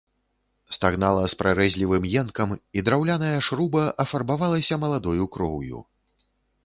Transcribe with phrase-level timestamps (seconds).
[0.75, 2.49] Стагнала з прарэзлівым енкам,
[2.81, 5.85] і драўляная шруба афарбавалася маладою кроўю.